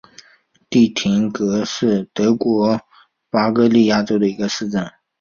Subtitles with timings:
[0.67, 2.81] 蒂廷格是德国
[3.29, 4.91] 巴伐利亚州的一个市镇。